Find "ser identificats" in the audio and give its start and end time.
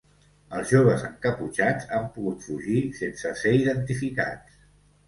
3.45-4.63